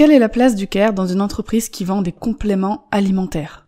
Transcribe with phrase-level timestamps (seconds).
[0.00, 3.66] Quelle est la place du care dans une entreprise qui vend des compléments alimentaires?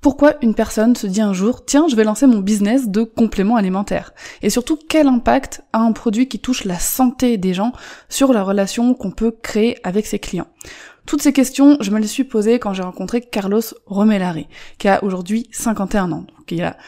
[0.00, 3.56] Pourquoi une personne se dit un jour tiens je vais lancer mon business de compléments
[3.56, 7.72] alimentaires et surtout quel impact a un produit qui touche la santé des gens
[8.08, 10.48] sur la relation qu'on peut créer avec ses clients?
[11.04, 15.04] Toutes ces questions, je me les suis posées quand j'ai rencontré Carlos Romellari, qui a
[15.04, 16.24] aujourd'hui 51 ans.
[16.34, 16.78] Donc il a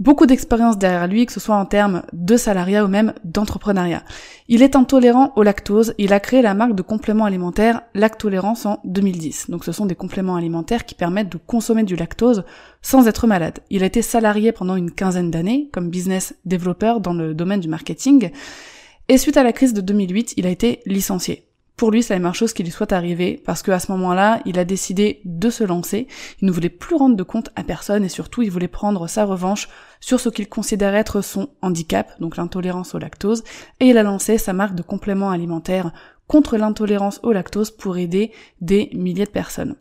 [0.00, 4.02] beaucoup d'expérience derrière lui, que ce soit en termes de salariat ou même d'entrepreneuriat.
[4.48, 8.80] Il est intolérant au lactose, il a créé la marque de compléments alimentaires Lactolérance en
[8.84, 9.50] 2010.
[9.50, 12.44] Donc ce sont des compléments alimentaires qui permettent de consommer du lactose
[12.82, 13.60] sans être malade.
[13.68, 17.68] Il a été salarié pendant une quinzaine d'années comme business développeur dans le domaine du
[17.68, 18.30] marketing.
[19.08, 21.49] Et suite à la crise de 2008, il a été licencié
[21.80, 24.58] pour lui, c'est la meilleure chose qui lui soit arrivée, parce qu'à ce moment-là, il
[24.58, 26.08] a décidé de se lancer.
[26.42, 29.24] Il ne voulait plus rendre de compte à personne et surtout, il voulait prendre sa
[29.24, 33.44] revanche sur ce qu'il considère être son handicap, donc l'intolérance au lactose,
[33.80, 35.90] et il a lancé sa marque de compléments alimentaires
[36.26, 39.76] contre l'intolérance au lactose pour aider des milliers de personnes.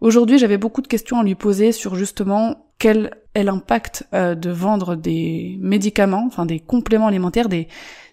[0.00, 4.50] Aujourd'hui, j'avais beaucoup de questions à lui poser sur justement quel est l'impact euh, de
[4.50, 7.68] vendre des médicaments, enfin des compléments alimentaires, des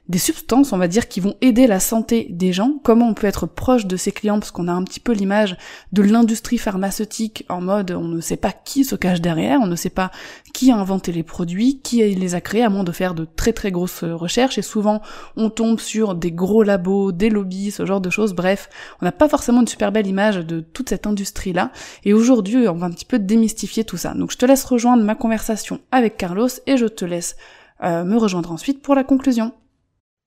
[0.10, 3.28] des substances, on va dire, qui vont aider la santé des gens, comment on peut
[3.28, 5.56] être proche de ses clients, parce qu'on a un petit peu l'image
[5.94, 9.76] de l'industrie pharmaceutique en mode on ne sait pas qui se cache derrière, on ne
[9.76, 10.12] sait pas
[10.54, 13.54] qui a inventé les produits, qui les a créés, à moins de faire de très
[13.54, 15.02] très grosses recherches, et souvent
[15.38, 18.70] on tombe sur des gros labos, des lobbies, ce genre de choses, bref,
[19.02, 21.72] on n'a pas forcément une super belle image de toute cette industrie-là,
[22.04, 24.14] et aujourd'hui on va un petit peu démystifier tout ça.
[24.14, 27.38] Donc je te laisse rejoindre ma conversation avec Carlos, et je te laisse
[27.84, 29.54] euh, me rejoindre ensuite pour la conclusion.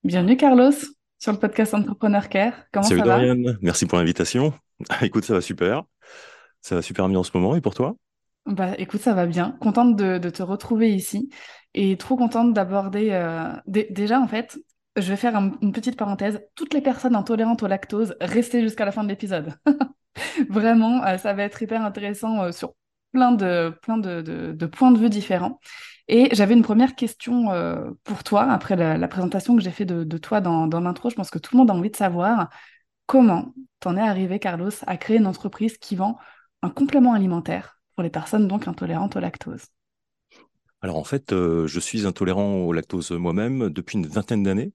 [0.05, 0.75] Bienvenue Carlos
[1.19, 2.53] sur le podcast Entrepreneur Care.
[2.71, 4.53] Comment Salut ça Dorian, merci pour l'invitation.
[5.01, 5.85] écoute, ça va super.
[6.61, 7.97] Ça va super bien en ce moment et pour toi?
[8.45, 9.57] Bah écoute, ça va bien.
[9.63, 11.31] Contente de, te retrouver ici
[11.73, 13.13] et trop contente d'aborder.
[13.13, 14.59] Euh, déjà en fait,
[14.97, 16.39] je vais faire une petite parenthèse.
[16.55, 19.55] Toutes les personnes intolérantes au lactose, restez jusqu'à la fin de l'épisode.
[20.51, 22.75] Vraiment, euh, ça va être hyper intéressant euh, sur
[23.13, 25.61] plein de, plein de points de vue différents.
[26.09, 30.19] Et j'avais une première question euh, pour toi, après la, présentation que j'ai fait de,
[30.19, 31.09] toi dans, l'intro.
[31.09, 32.51] Je pense que tout le monde a envie de savoir
[33.07, 36.19] comment t'en es arrivé, Carlos, à créer une entreprise qui vend
[36.63, 39.67] un complément alimentaire pour les personnes donc intolérantes au lactose.
[40.83, 44.73] Alors en fait, euh, je suis intolérant au lactose moi-même depuis une vingtaine d'années.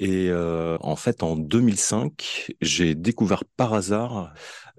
[0.00, 4.32] Et euh, en fait, en 2005, j'ai découvert par hasard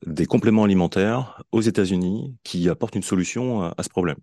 [0.06, 4.18] des compléments alimentaires aux États-Unis qui apportent une solution à ce problème.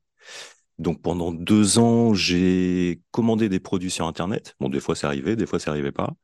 [0.79, 4.55] Donc pendant deux ans, j'ai commandé des produits sur Internet.
[4.61, 6.15] Bon, des fois c'est arrivé, des fois ça arrivait pas.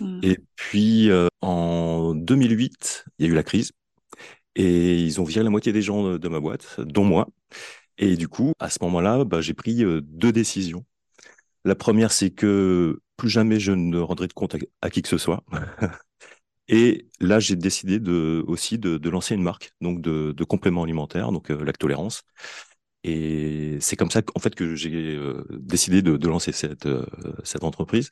[0.00, 0.20] Mmh.
[0.22, 3.72] Et puis euh, en 2008, il y a eu la crise
[4.56, 7.28] et ils ont viré la moitié des gens de, ma boîte, dont moi.
[7.98, 10.84] Et du coup, à ce moment-là, bah, j'ai pris euh, deux décisions.
[11.64, 15.18] La première, c'est que plus jamais je ne rendrai de compte à, qui que ce
[15.18, 15.44] soit.
[16.68, 21.32] Et là, j'ai décidé de, aussi de, lancer une marque donc de, de compléments alimentaires,
[21.32, 22.22] donc euh, Lactolérance.
[23.04, 27.06] Et c'est comme ça en fait que j'ai euh, décidé de, de, lancer cette, euh,
[27.44, 28.10] cette entreprise.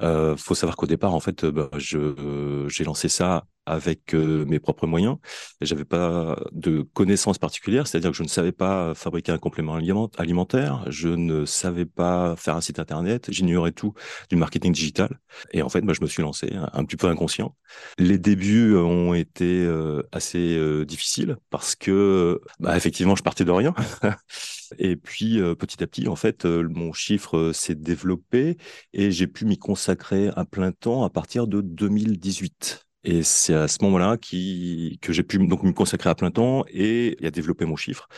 [0.00, 4.58] Euh, faut savoir qu'au départ, en fait, bah, je j'ai lancé ça avec euh, mes
[4.60, 5.16] propres moyens.
[5.60, 9.78] J'avais pas de connaissances particulières, c'est-à-dire que je ne savais pas fabriquer un complément
[10.18, 13.94] alimentaire, je ne savais pas faire un site internet, j'ignorais tout
[14.28, 15.18] du marketing digital.
[15.52, 17.56] Et en fait, moi, je me suis lancé un, petit peu inconscient.
[17.98, 23.50] Les débuts ont été euh, assez euh, difficiles parce que, bah, effectivement, je partais de
[23.50, 23.74] rien.
[24.78, 28.56] Et puis petit à petit, en fait, mon chiffre s'est développé
[28.92, 32.84] et j'ai pu m'y consacrer à plein temps à partir de 2018.
[33.04, 37.16] Et c'est à ce moment-là que j'ai pu donc me consacrer à plein temps et,
[37.22, 38.08] à développer mon chiffre.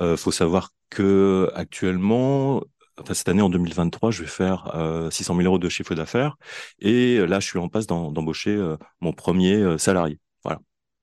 [0.00, 2.62] Euh, faut savoir que actuellement,
[3.00, 6.36] enfin cette année en 2023, je vais faire euh, 600 000 euros de chiffre d'affaires
[6.80, 10.18] et là, je suis en passe d'embaucher euh, mon premier euh, salarié.
[10.44, 10.60] Voilà.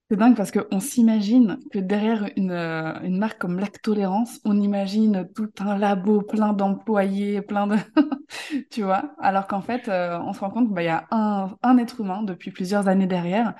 [0.09, 5.51] C'est dingue parce qu'on s'imagine que derrière une, euh, marque comme Lactolérance, on imagine tout
[5.59, 7.75] un labo plein d'employés, plein de...
[8.71, 9.13] tu vois?
[9.19, 12.49] Alors qu'en fait, euh, on se rend compte qu'il y a un, être humain depuis
[12.51, 13.53] plusieurs années derrière.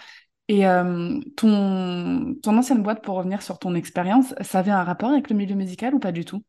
[0.48, 5.12] Et euh, ton, ton ancienne boîte, pour revenir sur ton expérience, ça avait un rapport
[5.12, 6.44] avec le milieu médical ou pas du tout?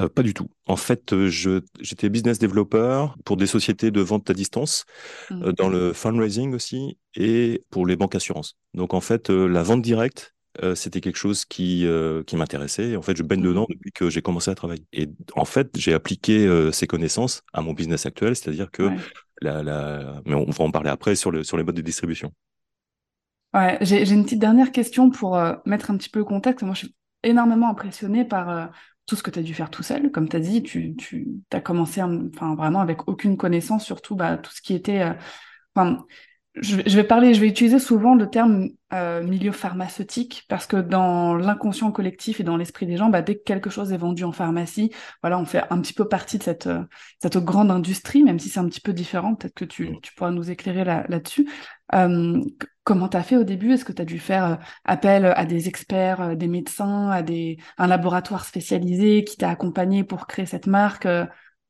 [0.00, 0.48] Euh, pas du tout.
[0.66, 4.84] En fait, euh, je, j'étais business developer pour des sociétés de vente à distance,
[5.42, 8.56] euh, dans le fundraising aussi, et pour les banques assurances.
[8.74, 10.34] Donc en fait, euh, la vente directe,
[10.74, 11.86] c'était quelque chose qui,
[12.26, 12.96] qui m'intéressait.
[12.96, 13.46] En fait, je baigne Mhm.
[13.46, 14.82] dedans depuis que j'ai commencé à travailler.
[14.94, 18.96] Et en fait, j'ai appliqué ces connaissances à mon business actuel, c'est-à-dire que Ouais.
[19.42, 20.22] la, la...
[20.24, 22.32] Mais on va en parler après sur, le, sur les modes de distribution.
[23.54, 26.62] Ouais, j'ai j'ai une petite dernière question pour euh, mettre un petit peu le contexte.
[26.64, 28.66] Moi, je suis énormément impressionnée par euh,
[29.06, 30.10] tout ce que tu as dû faire tout seul.
[30.10, 30.96] Comme tu as dit, tu,
[31.52, 35.02] as commencé enfin, vraiment avec aucune connaissance, surtout bah, tout ce qui était...
[35.02, 35.94] euh,
[36.62, 41.34] je, vais parler, je vais utiliser souvent le terme euh, milieu pharmaceutique parce que dans
[41.34, 44.32] l'inconscient collectif et dans l'esprit des gens, bah, dès que quelque chose est vendu en
[44.32, 44.90] pharmacie,
[45.22, 46.82] voilà, on fait un petit peu partie de cette, euh,
[47.22, 49.34] cette grande industrie, même si c'est un petit peu différent.
[49.34, 51.48] Peut-être que tu, tu pourras nous éclairer là, là-dessus.
[51.94, 53.72] Euh, c- comment tu as fait au début?
[53.72, 57.22] Est-ce que tu as dû faire euh, appel à des experts, euh, des médecins, à
[57.22, 61.06] des, un laboratoire spécialisé qui t'a accompagné pour créer cette marque?
[61.06, 61.26] euh,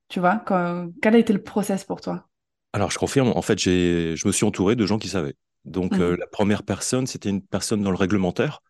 [0.08, 2.28] tu vois, quand- quel a été le process pour toi?
[2.76, 5.34] Alors, je confirme, en fait, je me suis entouré de gens qui savaient.
[5.64, 6.16] Donc, euh, Mhm.
[6.18, 8.60] la première personne, c'était une personne dans le réglementaire,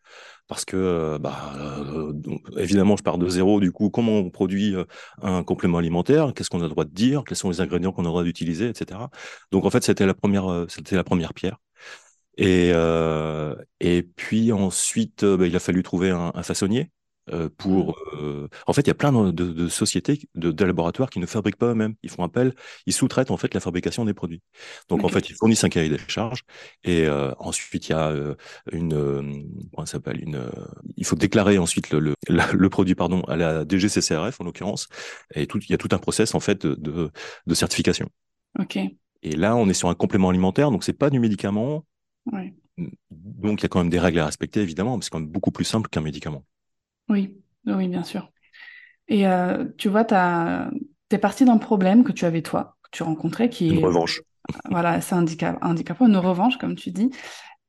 [0.47, 2.13] parce que, euh, bah, euh,
[2.57, 3.61] évidemment, je pars de zéro.
[3.61, 4.77] Du coup, comment on produit
[5.23, 6.33] un complément alimentaire?
[6.35, 7.25] Qu'est-ce qu'on a le droit de dire?
[7.25, 9.11] Quels sont les ingrédients qu'on a le droit d'utiliser, etc.
[9.53, 11.59] Donc, en fait, c'était la première, c'était la première pierre.
[12.39, 12.71] Et,
[13.81, 16.91] et puis ensuite, bah, il a fallu trouver un, un façonnier.
[17.33, 17.51] Euh, Mhm.
[17.51, 21.11] pour, euh, en fait, il y a plein de, de- de sociétés, de, de laboratoires
[21.11, 21.95] qui ne fabriquent pas eux-mêmes.
[22.03, 22.55] Ils font appel,
[22.87, 24.43] ils sous-traitent en fait la fabrication des produits.
[24.89, 26.43] Donc en fait, ils fournissent un cahier des charges
[26.85, 28.35] et euh, ensuite il y a euh,
[28.73, 29.23] une, euh,
[29.75, 30.51] comment ça s'appelle, une, euh,
[30.97, 34.89] il faut déclarer ensuite le, le, la- le produit pardon à la DGCCRF en l'occurrence
[35.35, 37.11] et tout, il y a tout un process en fait de, de,
[37.47, 38.09] de certification.
[38.59, 38.79] Ok.
[39.23, 41.85] Et là, on est sur un complément alimentaire, donc c'est pas du médicament.
[42.33, 42.55] Ouais.
[43.11, 45.29] Donc, il y a quand même des règles à respecter, évidemment, mais c'est quand même
[45.29, 46.45] beaucoup plus simple qu'un médicament.
[47.09, 48.33] Oui, oui, bien sûr.
[49.09, 50.71] Et euh, tu vois, t'as,
[51.09, 54.23] t'es parti d'un problème que tu avais toi, que tu rencontrais, qui Une est, revanche.
[54.71, 57.11] voilà, c'est handicap, handicapant, une revanche, comme tu dis.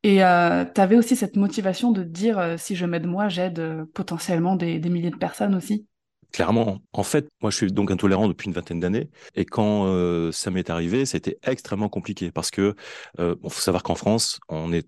[0.03, 3.29] Et euh, tu avais aussi cette motivation de te dire, euh, si je m'aide moi,
[3.29, 5.87] j'aide euh, potentiellement des, des milliers de personnes aussi.
[6.33, 10.31] Clairement, en fait, moi, je suis donc intolérant depuis une vingtaine d'années, et quand euh,
[10.31, 12.75] ça m'est arrivé, c'était extrêmement compliqué parce que,
[13.19, 14.87] euh, bon, faut savoir qu'en France, on est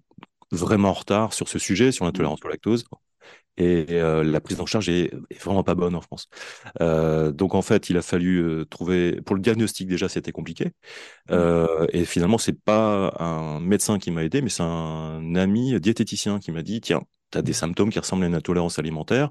[0.51, 2.83] vraiment en retard sur ce sujet, sur l'intolérance au lactose.
[3.57, 6.29] Et euh, la prise en charge est, est vraiment pas bonne en France.
[6.81, 10.71] Euh, donc en fait, il a fallu euh, trouver pour le diagnostic déjà, c'était compliqué.
[11.31, 16.39] Euh, et finalement, c'est pas un médecin qui m'a aidé, mais c'est un ami diététicien
[16.39, 17.01] qui m'a dit tiens,
[17.31, 19.29] tu as des symptômes qui ressemblent à une intolérance alimentaire,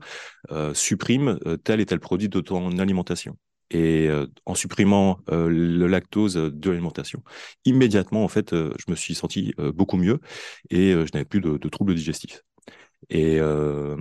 [0.75, 3.37] supprime tel et tel produit de ton alimentation.
[3.70, 7.23] Et euh, en supprimant euh, le lactose de l'alimentation,
[7.67, 10.20] immédiatement, en fait, euh, je me suis senti beaucoup mieux
[10.70, 12.43] et je n'avais plus de, de troubles digestifs.
[13.11, 13.97] Et euh,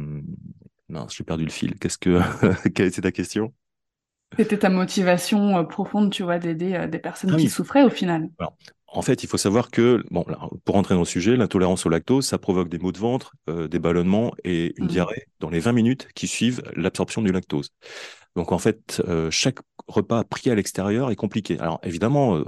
[0.89, 1.77] non, j'ai perdu le fil.
[1.79, 2.19] Qu'est-ce que
[2.69, 3.53] quelle était ta question?
[4.39, 7.49] C'était ta motivation euh, profonde, tu vois, d'aider euh, des personnes Ah qui oui.
[7.49, 8.29] souffraient au final.
[8.39, 8.57] Alors,
[8.87, 10.25] en fait, il faut savoir que, bon,
[10.65, 13.67] pour rentrer dans le sujet, l'intolérance au lactose, ça provoque des maux de ventre, euh,
[13.67, 14.87] des ballonnements et une Mhm.
[14.87, 17.71] diarrhée dans les 20 minutes qui suivent l'absorption du lactose.
[18.35, 21.59] Donc en fait, euh, chaque repas pris à l'extérieur est compliqué.
[21.59, 22.45] Alors évidemment, euh,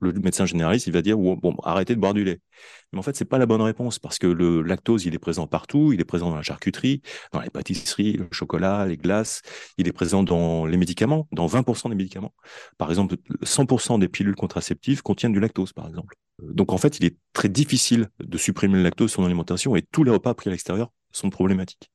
[0.00, 2.40] le médecin généraliste, il va dire bon, arrêtez de boire du lait.
[2.92, 5.46] Mais en fait, c'est pas la bonne réponse parce que le lactose, il est présent
[5.46, 5.92] partout.
[5.92, 7.02] Il est présent dans la charcuterie,
[7.32, 9.42] dans les pâtisseries, le chocolat, les glaces.
[9.78, 12.34] Il est présent dans les médicaments, dans 20% des médicaments.
[12.78, 16.14] Par exemple, 100% des pilules contraceptives contiennent du lactose, par exemple.
[16.42, 19.76] Euh, Donc en fait, il est très difficile de supprimer le lactose de son alimentation
[19.76, 21.90] et tous les repas pris à l'extérieur sont problématiques.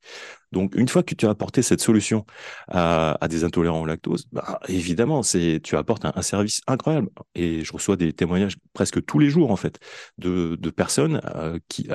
[0.52, 2.26] Donc, une fois que tu as apporté cette solution
[2.68, 7.10] à, des intolérants au lactose, bah, évidemment, c'est, tu apportes un, un service incroyable.
[7.36, 9.80] Et je reçois des témoignages presque tous les jours, en fait,
[10.18, 10.87] de, de personnes
[11.36, 11.88] euh, qui,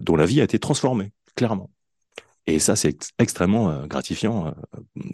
[0.00, 1.70] dont la vie a été transformée, clairement.
[2.46, 4.48] Et ça, c'est ex- extrêmement euh, gratifiant.
[4.48, 4.52] euh,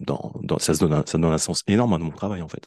[0.01, 2.49] dans, dans, ça, se donne un, ça donne un sens énorme à mon travail, en
[2.49, 2.67] fait.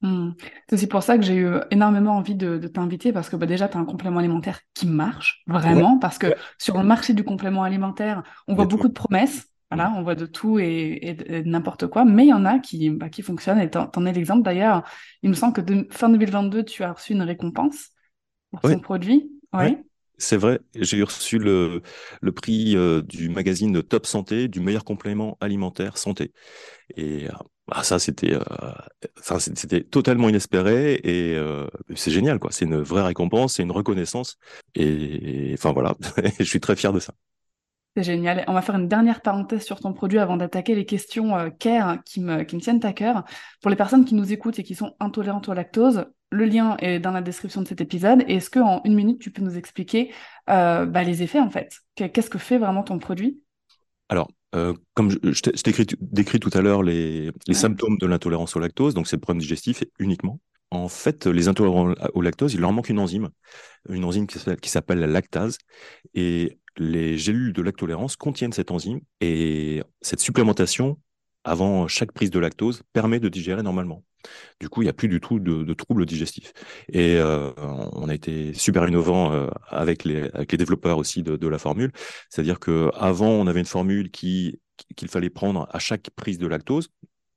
[0.00, 0.30] Hmm.
[0.68, 3.46] C'est aussi pour ça que j'ai eu énormément envie de, de t'inviter parce que bah,
[3.46, 6.36] déjà, tu as un complément alimentaire qui marche vraiment parce que Ouais.
[6.58, 9.46] sur le marché du complément alimentaire, on voit beaucoup de promesses.
[9.70, 13.10] Voilà, on voit de tout et, n'importe quoi, mais il y en a qui, bah,
[13.10, 14.42] qui fonctionnent et t'en, es l'exemple.
[14.42, 14.82] D'ailleurs,
[15.22, 17.88] il me semble que de, fin 2022, tu as reçu une récompense
[18.50, 18.74] pour Ouais.
[18.74, 19.30] ton produit.
[19.52, 19.76] Oui.
[20.18, 21.80] C'est vrai, j'ai reçu le,
[22.34, 26.32] prix euh, du magazine Top Santé du meilleur complément alimentaire santé.
[26.96, 27.32] Et euh,
[27.68, 28.40] bah, ça, c'était euh,
[29.22, 31.38] c'était totalement inespéré et
[31.94, 32.50] c'est génial, quoi.
[32.50, 34.38] C'est une vraie récompense, c'est une reconnaissance.
[34.74, 35.94] Et, enfin voilà,
[36.38, 37.14] je suis très fier de ça.
[37.96, 38.44] C'est génial.
[38.48, 42.20] On va faire une dernière parenthèse sur ton produit avant d'attaquer les questions care qui
[42.20, 43.24] me, qui me tiennent à cœur.
[43.60, 47.00] Pour les personnes qui nous écoutent et qui sont intolérantes au lactose, le lien est
[47.00, 48.24] dans la description de cet épisode.
[48.28, 50.12] Est-ce qu'en une minute, tu peux nous expliquer
[50.50, 51.78] euh, bah, les effets en fait?
[51.96, 53.40] Que- Qu'est-ce que fait vraiment ton produit?
[54.08, 58.56] Alors, euh, comme je, je t'ai décrit tout à l'heure les, les symptômes de l'intolérance
[58.56, 60.40] au lactose, donc c'est le problème digestif uniquement.
[60.70, 63.30] En fait, les intolérants au lactose, il leur manque une enzyme,
[63.88, 65.56] une enzyme qui s'appelle la lactase.
[66.14, 69.00] Et les gélules de lactolérance contiennent cette enzyme.
[69.22, 70.98] Et cette supplémentation,
[71.44, 74.04] avant chaque prise de lactose, permet de digérer normalement.
[74.60, 76.52] Du coup, il n'y a plus du tout de, troubles digestifs.
[76.92, 81.92] Et euh, on a été super innovant euh, avec, les, développeurs aussi de, la formule.
[82.28, 84.58] C'est-à-dire qu'avant, on avait une formule qui
[84.96, 86.88] qu'il fallait prendre à chaque prise de lactose.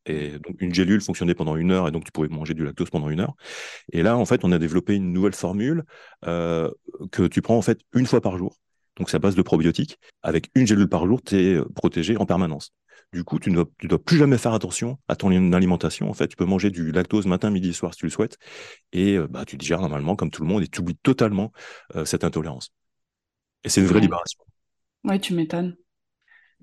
[0.05, 2.89] Et donc, une gélule fonctionnait pendant une heure et donc tu pouvais manger du lactose
[2.89, 3.35] pendant une heure.
[3.91, 5.83] Et là, en fait, on a développé une nouvelle formule
[6.25, 6.69] euh,
[7.11, 8.57] que tu prends en fait une fois par jour.
[8.97, 9.99] Donc, à base de probiotiques.
[10.21, 12.73] Avec une gélule par jour, tu es protégé en permanence.
[13.13, 16.09] Du coup, tu ne dois, dois, plus jamais faire attention à ton alimentation.
[16.09, 18.37] En fait, tu peux manger du lactose matin, midi et soir si tu le souhaites.
[18.93, 21.51] Et euh, bah, tu digères normalement comme tout le monde et tu oublies totalement
[21.95, 22.71] euh, cette intolérance.
[23.63, 24.39] Et c'est une vraie libération.
[25.03, 25.75] Oui, tu m'étonnes.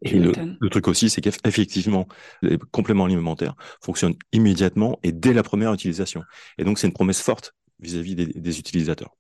[0.02, 2.06] Et le, truc aussi, c'est qu'effectivement,
[2.42, 6.22] les compléments alimentaires fonctionnent immédiatement et dès la première utilisation.
[6.56, 9.16] Et donc, c'est une promesse forte vis-à-vis des, utilisateurs.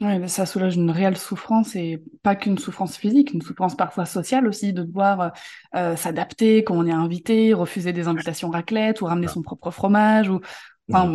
[0.00, 4.46] Oui, ça soulage une réelle souffrance et pas qu'une souffrance physique, une souffrance parfois sociale
[4.48, 5.32] aussi, de devoir
[5.76, 10.28] euh, s'adapter quand on est invité, refuser des invitations raclette ou ramener son propre fromage
[10.28, 10.40] ou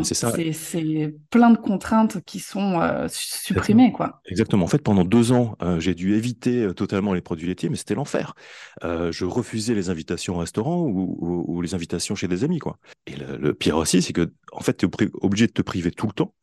[0.03, 4.21] c'est plein de contraintes qui sont euh, supprimées, quoi.
[4.25, 4.65] Exactement.
[4.65, 7.75] En fait, pendant deux ans, euh, j'ai dû éviter euh, totalement les produits laitiers, mais
[7.75, 8.33] c'était l'enfer.
[8.81, 12.77] je refusais les invitations au restaurant ou, les invitations chez des amis, quoi.
[13.05, 16.07] Et le, pire aussi, c'est que, en fait, tu es obligé de te priver tout
[16.07, 16.33] le temps.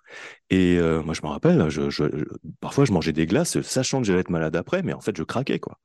[0.50, 2.04] Et moi, je me rappelle, je,
[2.61, 5.23] parfois, je mangeais des glaces, sachant que j'allais être malade après, mais en fait, je
[5.23, 5.78] craquais, quoi.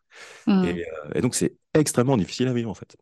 [0.45, 0.65] Mmh.
[0.65, 2.95] Et, et donc, c'est extrêmement difficile à vivre, en fait.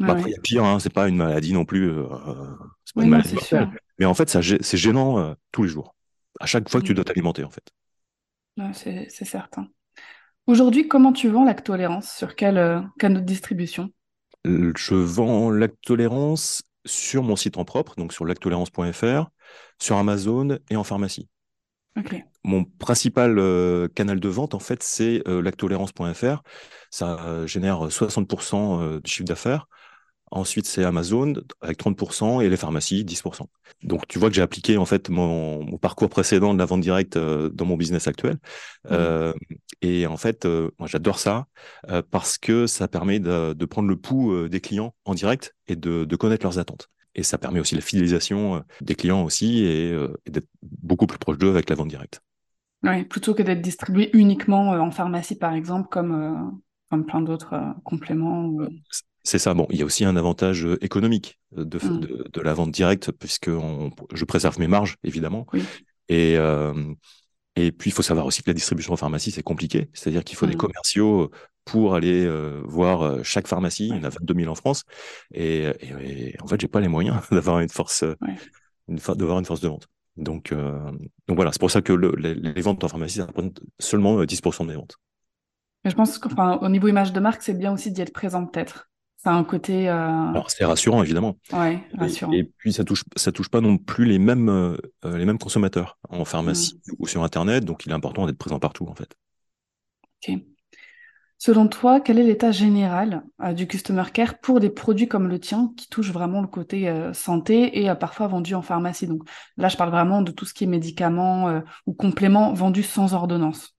[0.00, 1.90] Bah, après, il y a pire, hein, c'est pas une maladie non plus.
[1.90, 2.06] Euh,
[2.86, 3.36] c'est pas une maladie
[3.98, 5.94] Mais en fait, c'est gênant euh, tous les jours.
[6.40, 7.70] À chaque fois que tu dois t'alimenter, en fait.
[8.72, 9.68] c'est certain.
[10.46, 13.90] Aujourd'hui, comment tu vends lactolérance Sur quel euh, canal de distribution?
[14.44, 19.28] Je vends lactolérance sur mon site en propre, donc sur lactolérance.fr,
[19.78, 21.28] sur Amazon et en pharmacie.
[22.42, 23.34] Mon principal
[23.94, 26.42] canal de vente, en fait, c'est lactolérance.fr.
[26.88, 29.66] Ça génère 60% du chiffre d'affaires.
[30.32, 33.46] Ensuite, c'est Amazon avec 30% et les pharmacies 10%.
[33.82, 37.16] Donc, tu vois que j'ai appliqué en fait mon, parcours précédent de la vente directe
[37.16, 38.34] euh, dans mon business actuel.
[38.34, 38.88] Mmh.
[38.92, 39.32] Euh,
[39.82, 41.46] et en fait, euh, moi, j'adore ça
[42.10, 46.44] parce que ça permet de, prendre le pouls des clients en direct et de, connaître
[46.44, 46.90] leurs attentes.
[47.16, 49.96] Et ça permet aussi la fidélisation des clients aussi et,
[50.28, 52.20] d'être beaucoup plus proche d'eux avec la vente directe.
[52.82, 58.52] Oui, plutôt que d'être distribué uniquement en pharmacie, par exemple, comme, comme plein d'autres compléments.
[59.22, 59.54] C'est ça.
[59.54, 62.00] Bon, il y a aussi un avantage euh, économique euh, mmh.
[62.00, 65.46] de, de, la vente directe, puisque je préserve mes marges, évidemment.
[66.08, 66.72] Et, euh,
[67.56, 69.90] et puis, il faut savoir aussi que la distribution en pharmacie, c'est compliqué.
[69.92, 70.58] C'est-à-dire qu'il faut des mmh.
[70.58, 71.30] commerciaux
[71.66, 72.28] pour aller
[72.64, 73.88] voir chaque pharmacie.
[73.88, 74.84] Il y en a 22 000 en France.
[75.34, 75.66] Et,
[76.40, 78.04] en fait, j'ai pas les moyens d'avoir une force,
[78.88, 79.88] une d'avoir une force de vente.
[80.16, 84.66] Donc, donc voilà, c'est pour ça que les, ventes en pharmacie, ça prend seulement 10%
[84.66, 84.96] des ventes.
[85.84, 88.89] Mais je pense qu'au niveau image de marque, c'est bien aussi d'y être présent peut-être.
[89.22, 89.88] Ça un côté.
[89.88, 91.36] Euh, Alors c'est rassurant évidemment.
[91.52, 92.32] Ouais, rassurant.
[92.32, 95.98] Et, puis ça touche ça touche pas non plus les mêmes euh, les mêmes consommateurs
[96.08, 96.92] en pharmacie mmh.
[96.98, 99.14] ou sur internet, donc il est important d'être présent partout en fait.
[100.26, 100.38] Ok.
[101.36, 105.38] Selon toi, quel est l'état général euh, du customer care pour des produits comme le
[105.38, 109.06] tien qui touchent vraiment le côté santé et parfois vendus en pharmacie?
[109.06, 109.22] Donc
[109.58, 113.74] là, je parle vraiment de tout ce qui est médicaments ou compléments vendus sans ordonnance.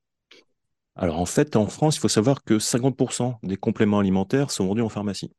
[0.95, 4.81] Alors en fait, en France, il faut savoir que 50% des compléments alimentaires sont vendus
[4.81, 5.31] en pharmacie.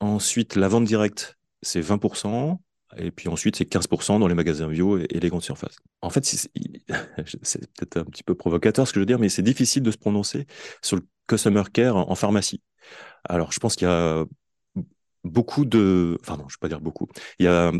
[0.00, 2.58] Ensuite, la vente directe, c'est 20%.
[2.96, 5.76] Et puis ensuite, c'est 15% dans les magasins bio et, les grandes surfaces.
[6.02, 6.24] En fait,
[7.42, 9.90] c'est peut-être un petit peu provocateur ce que je veux dire, mais c'est difficile de
[9.90, 10.46] se prononcer
[10.82, 12.62] sur le customer care en, pharmacie.
[13.28, 14.24] Alors, je pense qu'il y a
[15.22, 16.18] beaucoup de...
[16.20, 17.06] Enfin non, je ne vais pas dire beaucoup.
[17.38, 17.70] Il y a,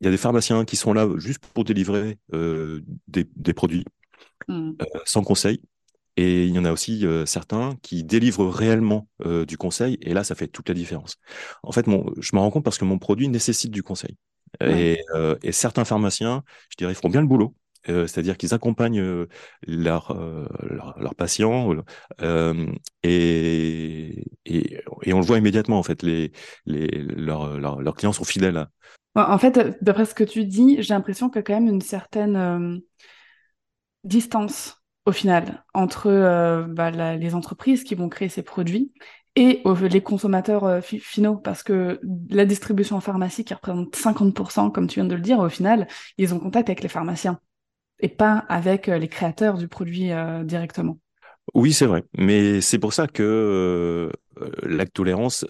[0.00, 3.84] il y a des pharmaciens qui sont là juste pour délivrer euh, des, produits
[4.48, 4.72] mmh.
[4.80, 5.60] euh, sans conseil.
[6.16, 10.14] Et il y en a aussi euh, certains qui délivrent réellement euh, du conseil, et
[10.14, 11.16] là, ça fait toute la différence.
[11.62, 14.16] En fait, mon, je me rends compte parce que mon produit nécessite du conseil.
[14.60, 17.54] Et, euh, et, certains pharmaciens, je dirais, font bien le boulot.
[17.86, 19.26] C'est-à-dire qu'ils accompagnent
[19.66, 20.16] leurs
[20.62, 21.74] leur, patients
[23.02, 26.32] et, et, et, on le voit immédiatement, en fait, les,
[26.64, 28.68] les, leurs, leurs clients sont fidèles.
[29.16, 31.82] En fait, d'après ce que tu dis, j'ai l'impression qu'il y a quand même une
[31.82, 32.80] certaine
[34.02, 38.92] distance au final, entre euh, bah, les entreprises qui vont créer ces produits
[39.36, 44.86] et les consommateurs euh, finaux, parce que la distribution en pharmacie, qui représente 50%, comme
[44.86, 47.40] tu viens de le dire, au final, ils ont contact avec les pharmaciens
[48.00, 50.10] et pas avec euh, les créateurs du produit
[50.44, 50.98] directement.
[51.52, 54.10] Oui, c'est vrai, mais c'est pour ça que
[54.62, 55.44] lactolérance,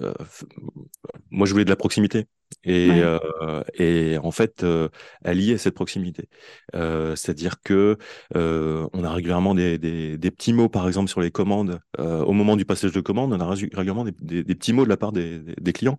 [1.30, 2.26] moi je voulais de la proximité.
[2.64, 4.88] Et, euh, et en fait, euh,
[5.24, 6.28] elle y est cette proximité.
[6.74, 7.96] Euh, C'est-à-dire que
[8.36, 11.80] euh, on a régulièrement des, des, des, petits mots, par exemple, sur les commandes.
[11.98, 14.96] Au moment du passage de commande, on a régulièrement des, des petits mots de la
[14.96, 15.98] part des, clients.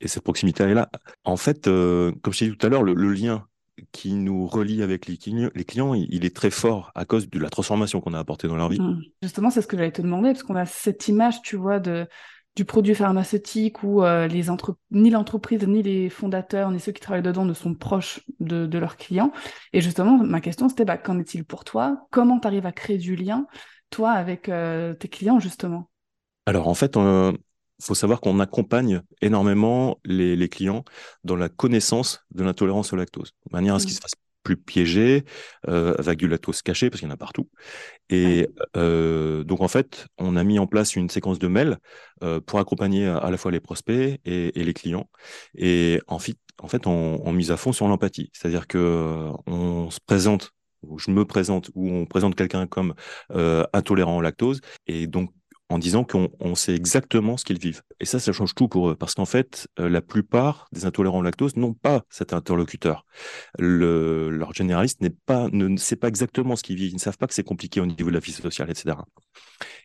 [0.00, 0.90] Et cette proximité elle est là.
[1.24, 3.46] En fait, comme je t'ai dit tout à l'heure, le, lien
[3.92, 5.18] qui nous relie avec les,
[5.54, 8.56] les clients, il est très fort à cause de la transformation qu'on a apportée dans
[8.56, 8.80] leur vie.
[8.80, 9.02] Mmh.
[9.22, 12.06] Justement, c'est ce que j'allais te demander, parce qu'on a cette image, tu vois, de
[12.58, 14.76] du produit pharmaceutique où euh, les entre...
[14.90, 18.96] ni l'entreprise, ni les fondateurs, ni ceux qui travaillent dedans ne sont proches de, leurs
[18.96, 19.30] clients.
[19.72, 22.08] Et justement, ma question, c'était bah, qu'en est-il pour toi?
[22.10, 23.46] Comment tu arrives à créer du lien,
[23.90, 25.88] toi, avec euh, tes clients, justement?
[26.46, 27.38] Alors, en fait, il
[27.80, 30.82] faut savoir qu'on accompagne énormément les, clients
[31.22, 33.98] dans la connaissance de l'intolérance au lactose, de manière à ce qu'ils mmh.
[33.98, 35.24] se fassent plus piégé,
[35.68, 37.48] euh, avec du lactose caché, parce qu'il y en a partout.
[38.10, 41.78] Et euh, donc, en fait, on a mis en place une séquence de mails
[42.22, 45.08] euh, pour accompagner à la fois les prospects et, les clients.
[45.56, 48.30] Et en fait, en fait on, mise à fond sur l'empathie.
[48.32, 50.50] C'est-à-dire que on se présente
[50.82, 52.94] ou je me présente, ou on présente quelqu'un comme
[53.72, 55.30] intolérant au lactose, et donc
[55.70, 57.82] en disant qu'on sait exactement ce qu'ils vivent.
[58.00, 61.18] Et ça, ça change tout pour eux, parce qu'en fait, euh, la plupart des intolérants
[61.18, 63.04] au lactose n'ont pas cet interlocuteur.
[63.58, 67.18] Le, leur généraliste n'est pas, ne, sait pas exactement ce qu'ils vivent, ils ne savent
[67.18, 68.96] pas que c'est compliqué au niveau de la vie sociale, etc.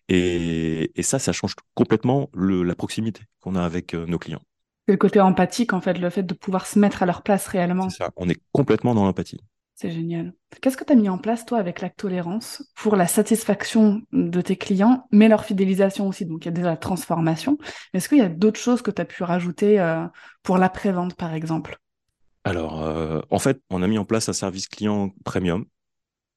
[0.07, 4.41] Et, et ça, ça change complètement le, la proximité qu'on a avec euh, nos clients.
[4.87, 7.47] C'est le côté empathique, en fait, le fait de pouvoir se mettre à leur place
[7.47, 7.89] réellement.
[7.89, 9.39] C'est ça, on est complètement dans l'empathie.
[9.75, 10.33] C'est génial.
[10.61, 14.55] Qu'est-ce que tu as mis en place, toi, avec l'actolérance pour la satisfaction de tes
[14.55, 16.25] clients, mais leur fidélisation aussi?
[16.25, 17.57] Donc, il y a déjà la transformation.
[17.93, 20.05] Est-ce qu'il y a d'autres choses que tu as pu rajouter euh,
[20.43, 21.79] pour l'après-vente, par exemple?
[22.43, 25.65] Alors, euh, en fait, on a mis en place un service client premium.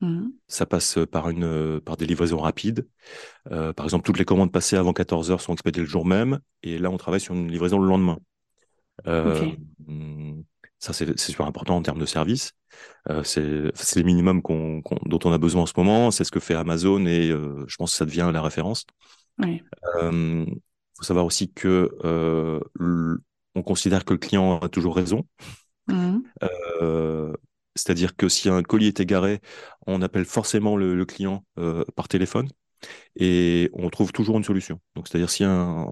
[0.01, 0.29] Mmh.
[0.49, 2.87] Ça passe par, une, par des livraisons rapides.
[3.51, 6.41] Euh, par exemple, toutes les commandes passées avant 14 heures sont expédiées le jour même.
[6.63, 8.19] Et là, on travaille sur une livraison le lendemain.
[9.05, 10.41] Mmh,
[10.79, 12.53] ça, c'est super important en termes de service.
[13.09, 13.41] Euh, c'est
[13.97, 16.11] le minimum dont on a besoin en ce moment.
[16.11, 18.85] C'est ce que fait Amazon et euh, je pense que ça devient la référence.
[19.43, 19.63] Il
[19.97, 20.45] euh,
[20.97, 21.91] faut savoir aussi que
[23.55, 25.27] on considère que le client a toujours raison.
[25.89, 26.19] Mmh.
[27.75, 29.41] C'est-à-dire que si un colis est égaré,
[29.87, 31.45] on appelle forcément le client
[31.95, 32.49] par téléphone
[33.17, 34.81] et on trouve toujours une solution.
[34.95, 35.91] Donc, c'est-à-dire si un,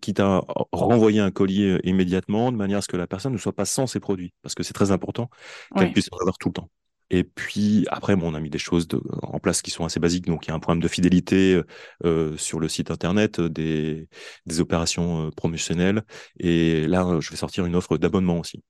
[0.00, 0.42] quitte à
[0.72, 3.86] renvoyer un colis immédiatement, de manière à ce que la personne ne soit pas sans
[3.86, 5.30] ses produits, parce que c'est très important
[5.76, 6.70] qu'elle puisse en avoir tout le temps.
[7.10, 10.00] Et puis après, bon, on a mis des choses de, en place qui sont assez
[10.00, 10.26] basiques.
[10.26, 11.60] Donc il y a un programme de fidélité
[12.04, 14.08] euh, sur le site internet, des,
[14.46, 16.02] des opérations euh, promotionnelles.
[16.38, 18.62] Et là, je vais sortir une offre d'abonnement aussi.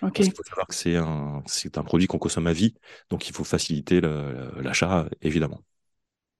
[0.00, 2.74] Parce qu'il faut savoir que c'est un, c'est un produit qu'on consomme à vie,
[3.10, 5.62] donc il faut faciliter l'achat, évidemment.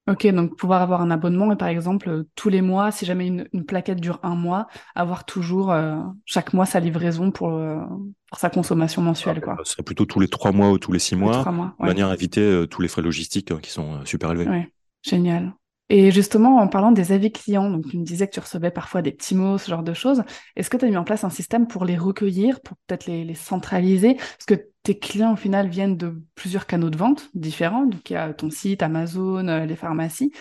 [0.08, 3.26] Ok, donc pouvoir avoir un abonnement et par exemple euh, tous les mois, si jamais
[3.26, 7.80] une, plaquette dure un mois, avoir toujours euh, chaque mois sa livraison pour, euh,
[8.28, 9.38] pour sa consommation mensuelle.
[9.42, 9.56] Ah, quoi.
[9.64, 12.14] Ce serait plutôt tous les trois mois ou tous les six mois, de manière à
[12.14, 14.48] éviter tous les frais logistiques hein, qui sont super élevés.
[14.48, 15.52] Ouais, génial.
[15.92, 19.03] Et justement, en parlant des avis clients, donc tu me disais que tu recevais parfois
[19.03, 20.22] des petits mots, ce genre de choses.
[20.55, 23.35] Est-ce que tu as mis en place un système pour les recueillir, pour peut-être les,
[23.35, 24.14] centraliser?
[24.14, 27.87] Parce que tes clients, au final, viennent de plusieurs canaux de vente différents.
[27.87, 30.33] Donc, il y a ton site, Amazon, euh, les pharmacies.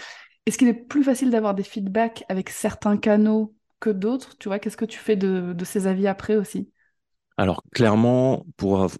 [0.45, 4.38] Est-ce qu'il est plus facile d'avoir des feedbacks avec certains canaux que d'autres?
[4.38, 6.69] Tu vois, qu'est-ce que tu fais de ces avis après aussi?
[7.39, 8.91] Alors clairement, pour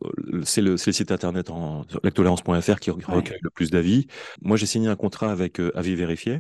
[0.44, 4.08] c'est le, le, site internet en lactolérance.fr qui recueille le plus d'avis.
[4.42, 6.40] Moi, j'ai signé un contrat avec euh, Avis Vérifié.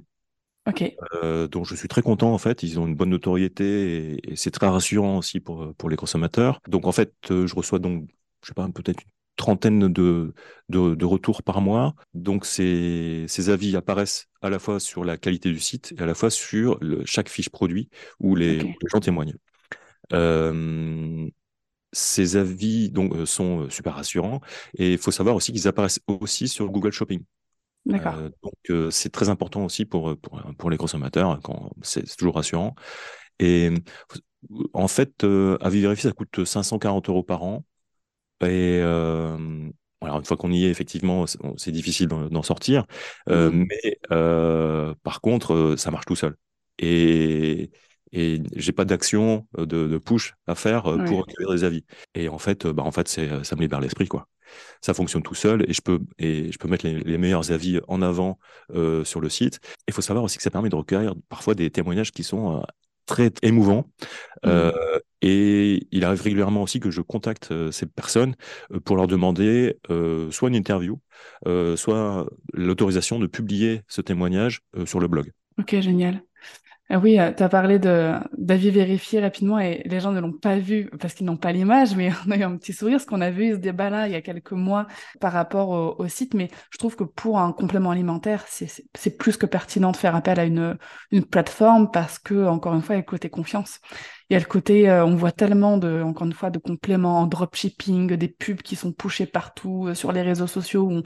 [0.65, 0.95] Ok.
[1.13, 2.63] Euh, donc je suis très content en fait.
[2.63, 6.61] Ils ont une bonne notoriété et, c'est très rassurant aussi pour pour les consommateurs.
[6.69, 8.07] Donc en fait, euh, je reçois donc
[8.43, 10.33] je sais pas peut-être une trentaine de,
[10.69, 11.95] de, retours par mois.
[12.13, 16.05] Donc ces, ces avis apparaissent à la fois sur la qualité du site et à
[16.05, 17.89] la fois sur le, chaque fiche produit
[18.21, 19.35] où les, les gens témoignent.
[20.13, 21.29] Euh,
[21.91, 24.41] ces avis donc, euh, sont euh, super rassurants
[24.77, 27.23] et il faut savoir aussi qu'ils apparaissent aussi sur Google Shopping.
[27.89, 32.35] Euh, donc c'est très important aussi pour, pour, pour les consommateurs, hein, quand c'est toujours
[32.35, 32.75] rassurant.
[33.39, 33.71] Et
[34.73, 37.65] en fait, à vérifier, ça coûte 540 euros par an.
[38.41, 38.79] Et
[40.01, 41.25] voilà, une fois qu'on y est, effectivement,
[41.57, 42.85] c'est difficile d'en sortir.
[43.27, 43.65] Mmh.
[43.69, 46.35] Mais par contre, ça marche tout seul.
[46.77, 47.71] Et,
[48.11, 51.85] et j'ai pas d'action euh, de, de, push à faire euh, pour recueillir des avis.
[52.15, 54.27] Et en fait, euh, bah en fait, c'est ça me libère l'esprit quoi.
[54.81, 57.79] Ça fonctionne tout seul et je peux et je peux mettre les, les meilleurs avis
[57.87, 58.39] en avant
[58.73, 59.59] euh, sur le site.
[59.87, 62.63] Il faut savoir aussi que ça permet de recueillir parfois des témoignages qui sont
[63.05, 63.85] très émouvants.
[64.43, 64.47] Mmh.
[64.47, 68.35] Euh, et il arrive régulièrement aussi que je contacte ces personnes
[68.85, 69.77] pour leur demander
[70.31, 70.99] soit une interview,
[71.75, 75.31] soit l'autorisation de publier ce témoignage sur le blog.
[75.59, 76.23] Ok, génial.
[76.91, 80.57] Ah oui, euh, tu as parlé d'avis vérifiés rapidement et les gens ne l'ont pas
[80.57, 83.21] vu parce qu'ils n'ont pas l'image, mais on a eu un petit sourire parce qu'on
[83.21, 84.87] a vu ce débat-là il y a quelques mois
[85.19, 86.33] par rapport au, site.
[86.33, 90.39] Mais je trouve que pour un complément alimentaire, c'est plus que pertinent de faire appel
[90.39, 90.77] à une,
[91.29, 93.79] plateforme parce que, encore une fois, il y a le côté confiance.
[94.29, 97.19] Il y a le côté, euh, on voit tellement de, encore une fois, de compléments
[97.21, 101.03] en dropshipping, des pubs qui sont pushés partout euh, sur les réseaux sociaux où on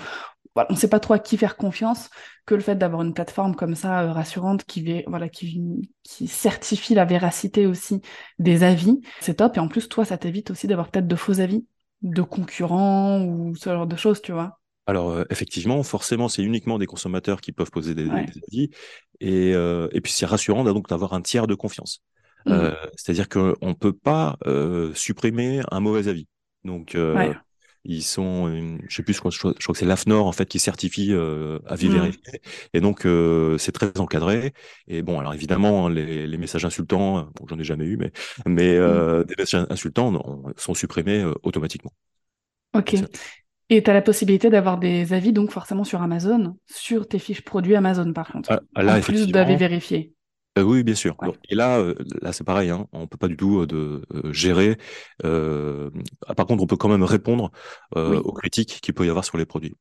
[0.69, 2.09] ne sait pas trop à qui faire confiance
[2.45, 6.93] que le fait d'avoir une plateforme comme ça euh, rassurante qui, voilà, qui, qui certifie
[6.93, 8.01] la véracité aussi
[8.39, 9.57] des avis, c'est top.
[9.57, 11.65] Et en plus, toi, ça t'évite aussi d'avoir peut-être de faux avis
[12.01, 14.59] de concurrents ou ce genre de choses, tu vois.
[14.85, 18.69] Alors euh, effectivement, forcément, c'est uniquement des consommateurs qui peuvent poser des, avis,
[19.21, 22.03] et, euh, et puis c'est rassurant donc d'avoir un tiers de confiance.
[22.45, 22.71] Mmh.
[22.97, 24.37] C'est-à-dire qu'on ne peut pas
[24.93, 26.27] supprimer un mauvais avis.
[26.65, 26.97] Donc
[27.85, 30.45] ils sont, une, je sais plus, je crois, je crois que c'est l'AFNOR en fait
[30.45, 31.93] qui certifie euh, avis mmh.
[31.93, 32.41] vérifié,
[32.73, 34.53] et donc euh, c'est très encadré.
[34.87, 38.11] Et bon, alors évidemment, les, les messages insultants, bon, j'en ai jamais eu, mais
[38.45, 38.81] mais mmh.
[38.81, 41.91] euh, des messages insultants sont supprimés euh, automatiquement.
[42.73, 42.95] Ok.
[43.69, 47.43] Et tu as la possibilité d'avoir des avis donc forcément sur Amazon, sur tes fiches
[47.43, 50.13] produits Amazon par contre, ah, là, en plus d'avis vérifiés.
[50.57, 51.17] Euh, oui, bien sûr.
[51.49, 52.69] et là, euh, là, c'est pareil.
[52.69, 54.77] Hein, on peut pas du tout euh, de gérer.
[55.23, 57.51] Ah, par contre, on peut quand même répondre
[57.95, 59.75] aux critiques qu'il peut y avoir sur les produits.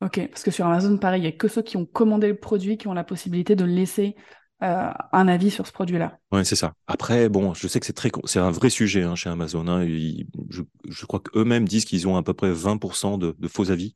[0.00, 2.36] Ok, parce que sur Amazon, pareil, il y a que ceux qui ont commandé le
[2.36, 4.14] produit qui ont la possibilité de laisser
[4.60, 6.18] euh, un avis sur ce produit-là.
[6.32, 6.74] Ouais, c'est ça.
[6.88, 9.68] Après, bon, je sais que c'est très, c'est un vrai sujet hein, chez Amazon.
[9.68, 9.86] Hein.
[9.86, 13.94] je, je, crois qu'eux-mêmes disent qu'ils ont à peu près 20% de, de, faux avis.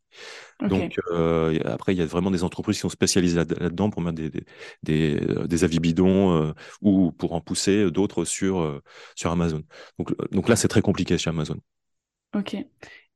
[0.61, 4.17] Donc euh, après, il y a vraiment des entreprises qui sont spécialisées là-dedans pour mettre
[4.17, 4.45] des, des,
[4.85, 8.81] des, euh, des avis bidons euh, ou pour en pousser d'autres sur
[9.17, 9.65] sur Amazon.
[9.99, 11.57] Donc, donc là, c'est très compliqué chez Amazon.
[12.37, 12.57] Ok.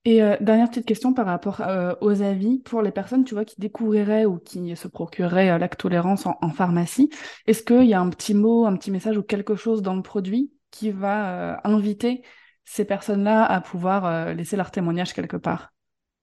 [0.06, 3.44] Et euh, dernière petite question par rapport euh, aux avis pour les personnes, tu vois,
[3.44, 7.10] qui découvriraient ou qui se procureraient euh, tolérance en, pharmacie.
[7.48, 10.02] Est-ce qu'il y a un petit mot, un petit message ou quelque chose dans le
[10.02, 12.22] produit qui va euh, inviter
[12.64, 15.72] ces personnes-là à pouvoir laisser leur témoignage quelque part?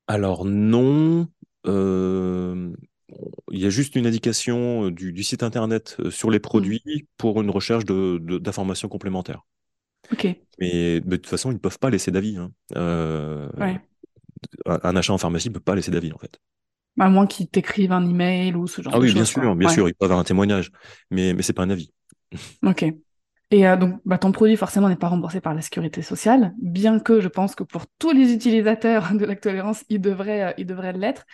[0.08, 1.28] Alors non.
[1.66, 2.74] Il
[3.52, 6.42] y a juste une indication du, site internet sur les mmh.
[6.42, 9.42] produits pour une recherche d'informations de, complémentaires.
[10.60, 12.38] Mais, de toute façon, ils ne peuvent pas laisser d'avis.
[12.38, 12.52] Hein.
[12.76, 13.50] Euh,
[14.66, 16.40] un, achat en pharmacie ne peut pas laisser d'avis, en fait.
[17.00, 19.12] À moins qu'ils t'écrivent un email ou ce genre ah de choses.
[19.12, 20.72] Ah oui, bien sûr, bien sûr, ils peuvent avoir un témoignage,
[21.10, 21.92] mais, mais c'est pas un avis.
[22.66, 22.86] Ok.
[23.52, 27.00] Et euh, donc, bah, ton produit, forcément, n'est pas remboursé par la sécurité sociale, bien
[27.00, 30.66] que je pense que pour tous les utilisateurs de la tolérance, il devrait, euh, il
[30.66, 31.26] devrait l'être.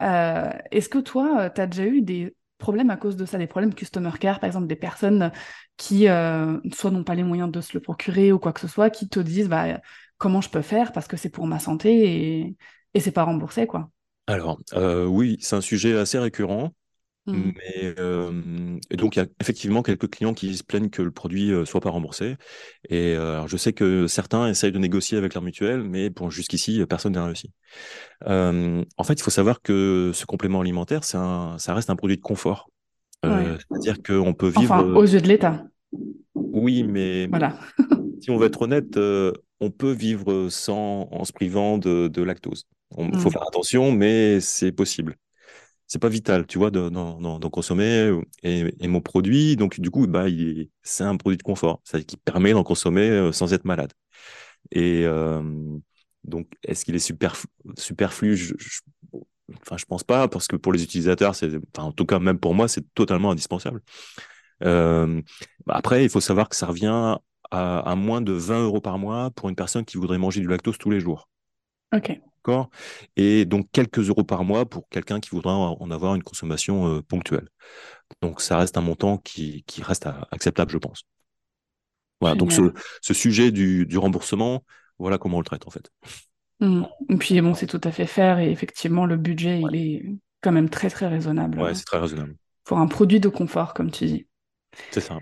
[0.00, 3.74] Est-ce que toi, tu as déjà eu des problèmes à cause de ça, des problèmes
[3.74, 5.32] customer care, par exemple, des personnes
[5.76, 8.68] qui euh, soit n'ont pas les moyens de se le procurer ou quoi que ce
[8.68, 9.80] soit, qui te disent bah,
[10.18, 12.56] comment je peux faire parce que c'est pour ma santé et,
[12.94, 13.90] et c'est pas remboursé quoi.
[14.26, 16.72] Alors euh, oui, c'est un sujet assez récurrent.
[17.26, 17.52] Mmh.
[17.56, 21.10] Mais euh, et donc il y a effectivement quelques clients qui se plaignent que le
[21.10, 22.36] produit euh, soit pas remboursé.
[22.88, 26.84] Et euh, je sais que certains essayent de négocier avec leur mutuelle, mais bon jusqu'ici
[26.88, 27.50] personne n'a réussi.
[28.26, 32.16] Euh, en fait, il faut savoir que ce complément alimentaire, un, ça reste un produit
[32.16, 32.70] de confort.
[33.24, 34.72] C'est-à-dire qu'on peut vivre.
[34.72, 35.64] Enfin, aux yeux de l'État.
[36.34, 37.58] Oui, mais voilà.
[38.20, 42.68] si on veut être honnête, on peut vivre sans en se privant de, de lactose.
[42.96, 43.32] Il faut mm.
[43.32, 45.16] faire attention, mais c'est possible.
[45.86, 48.12] C'est pas vital, tu vois, d'en consommer.
[48.42, 50.26] Et, mon produit, donc du coup, bah,
[50.82, 53.92] c'est un produit de confort, qui permet d'en consommer euh, sans être malade.
[54.72, 55.04] Et
[56.24, 58.36] donc, est-ce qu'il est superflu, superflu?
[58.36, 58.54] Je,
[59.62, 61.34] Enfin, je pense pas, parce que pour les utilisateurs,
[61.78, 63.80] en tout cas, même pour moi, c'est totalement indispensable.
[64.64, 65.20] Euh,
[65.68, 67.16] après, il faut savoir que ça revient
[67.50, 70.48] à, à, moins de 20 euros par mois pour une personne qui voudrait manger du
[70.48, 71.28] lactose tous les jours.
[71.94, 72.20] Ok.
[72.46, 72.70] D'accord
[73.16, 77.02] Et donc quelques euros par mois pour quelqu'un qui voudrait en avoir une consommation euh,
[77.02, 77.48] ponctuelle.
[78.22, 81.02] Donc ça reste un montant qui, qui reste acceptable, je pense.
[82.20, 84.62] Voilà, donc ce, ce sujet du, du remboursement,
[84.98, 85.90] voilà comment on le traite en fait.
[86.60, 86.84] Mmh.
[87.10, 90.06] Et puis bon, c'est tout à fait faire et effectivement le budget il est
[90.40, 91.60] quand même très très raisonnable.
[91.60, 92.36] Ouais, c'est très raisonnable.
[92.64, 94.26] Pour un produit de confort, comme tu dis.
[94.92, 95.18] C'est ça.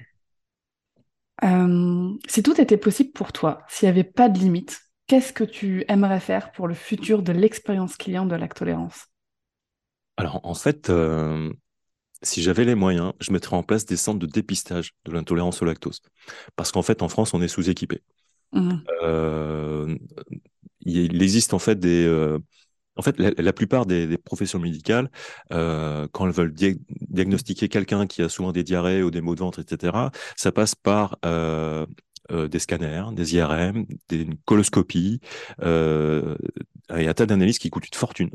[1.43, 5.45] Euh, si tout était possible pour toi, s'il n'y avait pas de limite, qu'est-ce que
[5.45, 9.07] tu aimerais faire pour le futur de l'expérience client de lactolérance?
[10.17, 11.53] Alors en fait, euh,
[12.23, 15.65] si j'avais les moyens, je mettrais en place des centres de dépistage de l'intolérance au
[15.65, 16.01] lactose.
[16.57, 18.03] Parce qu'en fait, en France, on est sous-équipé.
[18.53, 18.75] Mmh.
[19.03, 19.97] Euh,
[20.81, 22.39] il existe en fait des euh,
[22.97, 25.11] en fait, la, plupart des, professions médicales,
[25.53, 29.41] euh, quand elles veulent diagnostiquer quelqu'un qui a souvent des diarrhées ou des maux de
[29.41, 31.87] ventre, etc., ça passe par euh,
[32.31, 35.21] des scanners, des IRM, des coloscopies,
[35.63, 36.37] euh,
[36.97, 38.31] et un tas d'analyses qui coûtent une fortune.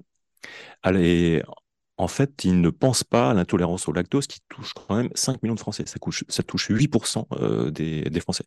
[1.98, 5.44] En fait, ils ne pensent pas à l'intolérance au lactose qui touche quand même 5
[5.44, 5.84] millions de Français.
[5.86, 6.00] Ça,
[6.44, 8.46] touche 8% euh, des Français.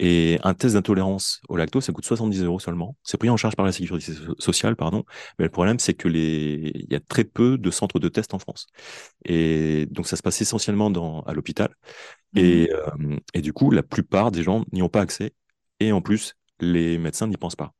[0.00, 2.96] Et un test d'intolérance au lactose, ça coûte 70 euros seulement.
[3.02, 5.04] C'est pris en charge par la sécurité sociale, pardon.
[5.38, 8.32] Mais le problème, c'est que les, il y a très peu de centres de test
[8.34, 8.66] en France.
[9.24, 11.74] Et donc, ça se passe essentiellement dans, à l'hôpital.
[12.36, 13.12] Et, mmh.
[13.12, 15.32] euh, et du coup, la plupart des gens n'y ont pas accès.
[15.80, 17.74] Et en plus, les médecins n'y pensent pas.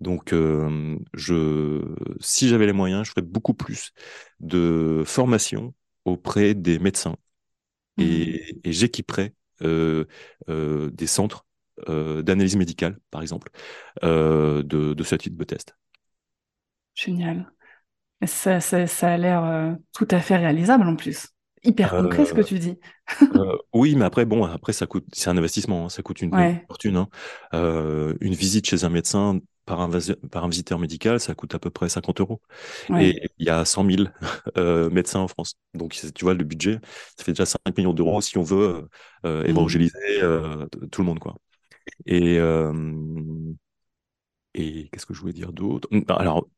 [0.00, 1.80] Donc, euh, je,
[2.20, 3.92] si j'avais les moyens, je ferais beaucoup plus
[4.40, 7.16] de formation auprès des médecins
[7.98, 8.60] et, mmh.
[8.64, 10.06] et j'équiperais euh,
[10.48, 11.46] euh, des centres
[11.86, 13.50] d'analyse médicale, par exemple,
[14.04, 15.76] euh, de, de, ce type de test.
[16.94, 17.50] Génial.
[18.24, 21.28] Ça, ça, ça a l'air euh, tout à fait réalisable en plus.
[21.64, 22.78] Hyper concret ce que tu dis.
[23.72, 26.32] oui, mais après, bon, après, ça coûte, c'est un investissement, hein, ça coûte une
[26.66, 26.96] fortune.
[26.96, 27.08] Hein.
[27.52, 29.90] une visite chez un médecin par un,
[30.30, 32.40] par un visiteur médical, ça coûte à peu près 50 euros.
[32.98, 34.08] Et il y a 100 000
[34.58, 35.54] euh, médecins en France.
[35.74, 36.80] Donc, tu vois, le budget,
[37.16, 38.88] ça fait déjà 5 millions d'euros si on veut
[39.24, 39.46] euh, mmh.
[39.46, 40.20] évangéliser
[40.90, 41.36] tout le monde, quoi.
[42.06, 42.72] Et, euh,
[44.54, 45.88] et qu'est-ce que je voulais dire d'autre?
[45.90, 46.48] Bah, Alors,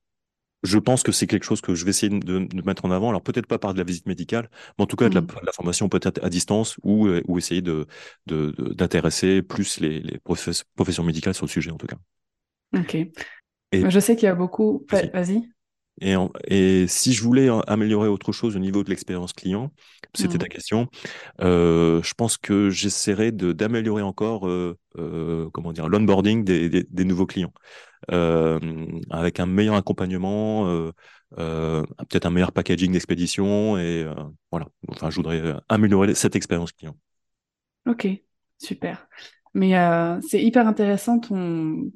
[0.63, 3.11] je pense que c'est quelque chose que je vais essayer de, de, mettre en avant.
[3.11, 5.29] Alors peut-être pas par de la visite médicale, mais en tout cas de, la, mmh.
[5.45, 7.87] la, formation peut-être à distance ou, euh, ou essayer de
[8.27, 11.99] d'intéresser plus les, les professions médicales sur le sujet en tout cas.
[12.75, 12.95] Ok.
[12.95, 14.87] Et, je sais qu'il y a beaucoup.
[14.91, 15.51] Vas-y.
[16.01, 16.15] Et,
[16.49, 19.71] et, si je voulais améliorer autre chose au niveau de l'expérience client,
[20.15, 20.49] c'était ta mmh.
[20.49, 20.89] question,
[21.41, 27.05] euh, je pense que j'essaierai d'améliorer encore euh, euh, comment dire l'onboarding des, des, des,
[27.05, 27.53] nouveaux clients,
[28.09, 30.91] avec un meilleur accompagnement,
[31.37, 34.05] peut-être un meilleur packaging d'expédition et
[34.51, 34.69] voilà.
[34.89, 36.97] Enfin, je voudrais améliorer cette expérience client.
[37.87, 38.09] Ok,
[38.59, 39.09] super.
[39.55, 39.73] Mais
[40.29, 41.91] c'est hyper intéressant ton,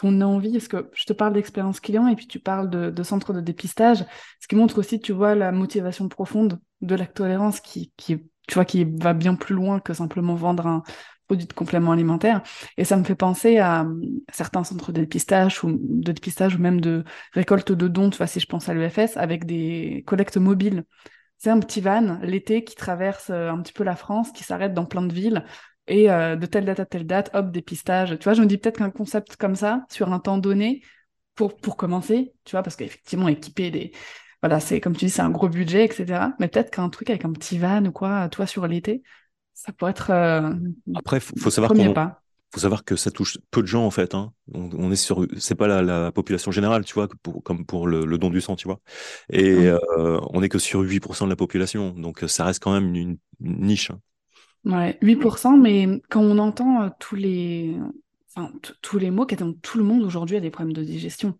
[0.00, 3.02] ton envie Est-ce que je te parle d'expérience client et puis tu parles de, de,
[3.02, 4.04] centre de dépistage,
[4.40, 8.20] ce qui montre aussi, tu vois, la motivation profonde de la tolérance qui, tu
[8.54, 10.82] vois, qui va bien plus loin que simplement vendre un
[11.26, 12.42] produit de complément alimentaire.
[12.76, 13.86] Et ça me fait penser à,
[14.32, 18.26] certains centres de dépistage ou de dépistage ou même de récolte de dons, tu vois,
[18.26, 20.84] si je pense à l'EFS, avec des collectes mobiles.
[21.36, 24.74] C'est un petit van l'été qui traverse euh, un petit peu la France, qui s'arrête
[24.74, 25.44] dans plein de villes
[25.90, 28.16] et euh, de telle date à telle date, hop, dépistage.
[28.18, 30.82] Tu vois, je me dis peut-être qu'un concept comme ça, sur un temps donné,
[31.34, 33.92] pour, pour commencer, tu vois, parce qu'effectivement, équiper des.
[34.40, 36.28] Voilà, c'est comme tu dis, c'est un gros budget, etc.
[36.38, 39.02] Mais peut-être qu'un truc avec un petit van ou quoi, toi, sur l'été,
[39.52, 40.10] ça pourrait être.
[40.10, 40.54] Euh,
[40.94, 42.22] Après, faut, faut savoir premier pas
[42.52, 44.12] faut savoir que ça touche peu de gens en fait.
[44.12, 44.32] Hein.
[44.52, 48.04] On, est sur, c'est pas la, la, population générale, tu vois, pour, comme pour le,
[48.04, 48.80] le, don du sang, tu vois.
[49.32, 52.92] Et euh, on est que sur 8% de la population, donc ça reste quand même
[52.96, 53.92] une, une niche.
[53.92, 54.00] Hein.
[54.64, 57.76] Ouais, 8%, mais quand on entend euh, tous les,
[58.34, 59.26] enfin, tous les mots,
[59.62, 61.38] tout le monde aujourd'hui a des problèmes de digestion.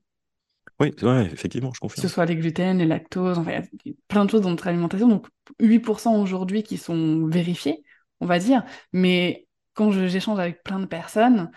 [0.81, 2.03] Oui, ouais, effectivement, je confirme.
[2.03, 4.67] Que ce soit les gluten, les lactoses, enfin, y a plein de choses dans notre
[4.67, 5.09] alimentation.
[5.09, 5.27] Donc,
[5.61, 7.85] 8% aujourd'hui qui sont vérifiés,
[8.21, 8.65] on va dire.
[8.95, 11.51] Mais quand j'échange avec plein de personnes,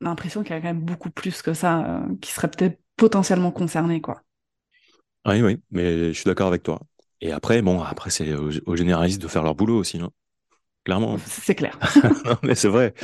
[0.00, 2.50] on a l'impression qu'il y a quand même beaucoup plus que ça euh, qui seraient
[2.50, 4.22] peut-être potentiellement concernés, quoi.
[5.26, 6.80] Oui, oui, mais je suis d'accord avec toi.
[7.20, 9.98] Et après, bon, après, c'est aux, généralistes de faire leur boulot aussi.
[9.98, 10.10] Hein
[10.88, 11.18] clairement.
[11.26, 11.78] C'est clair.
[12.42, 12.94] mais c'est vrai.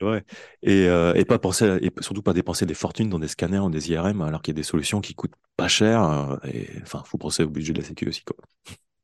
[0.00, 0.22] Ouais.
[0.62, 3.70] Et, euh, et pas penser, et surtout pas dépenser des fortunes dans des scanners ou
[3.70, 6.00] des IRM alors qu'il y a des solutions qui coûtent pas cher.
[6.04, 8.36] Euh, et enfin, faut penser au budget de la sécu aussi, quoi.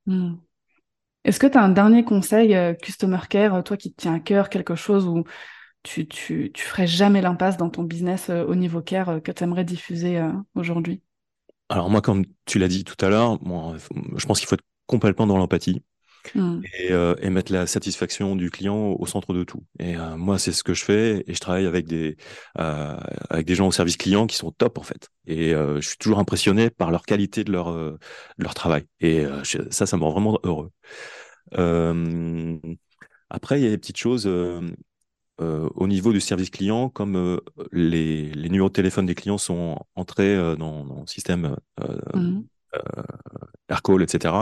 [0.07, 0.37] Hmm.
[1.25, 4.21] Est-ce que tu as un dernier conseil, euh, Customer Care, toi qui te tient à
[4.21, 5.25] cœur, quelque chose où
[5.83, 9.65] tu, tu, tu ferais jamais l'impasse dans ton business au niveau care que tu aimerais
[9.65, 10.23] diffuser
[10.55, 11.03] aujourd'hui?
[11.69, 13.39] Alors moi, comme tu l'as dit tout à l'heure,
[14.17, 15.83] je pense qu'il faut être complètement dans l'empathie.
[16.35, 16.61] Mmh.
[16.79, 19.65] Et, euh, et, mettre la satisfaction du client au centre de tout.
[19.79, 22.17] Et euh, moi, c'est ce que je fais et je travaille avec des
[22.59, 22.97] euh,
[23.31, 25.09] avec des gens au service client qui sont top en fait.
[25.27, 27.99] Et je suis toujours impressionné par leur qualité de leur de
[28.39, 28.85] leur travail.
[29.01, 29.25] Et
[29.71, 30.71] ça, ça me rend vraiment heureux.
[33.31, 34.27] après, il y a des petites choses.
[35.39, 37.41] au niveau du service client, comme
[37.73, 41.57] les, les numéros de téléphone des clients sont entrés dans, dans le système
[42.15, 42.41] mmh
[42.75, 43.03] euh,
[43.69, 44.35] Aircall, etc.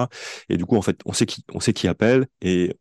[0.48, 2.76] Et du coup, en fait, on sait qui, on sait qui appelle et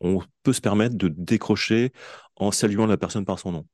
[0.00, 1.92] on peut se permettre de décrocher
[2.36, 3.66] en saluant la personne par son nom.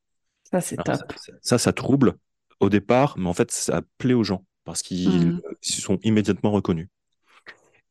[0.51, 1.13] Ça, c'est top.
[1.41, 2.15] Ça, ça, trouble
[2.59, 5.41] au départ, mais en fait, ça plaît aux gens parce qu'ils mmh.
[5.61, 6.89] sont immédiatement reconnus.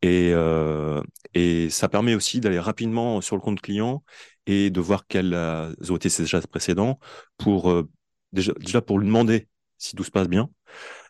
[0.02, 1.02] Et, euh,
[1.34, 4.04] et ça permet aussi d'aller rapidement sur le compte client
[4.46, 6.98] et de voir quels ont été ses achats précédents
[7.38, 7.88] pour euh,
[8.32, 10.50] déjà, déjà pour lui demander si tout se passe bien,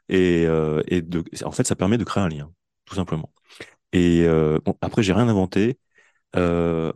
[0.09, 2.53] et, euh, et de, en fait, ça permet de créer un lien,
[2.85, 3.33] tout simplement.
[3.93, 5.79] Et euh, bon, après, j'ai rien inventé.
[6.37, 6.93] Euh,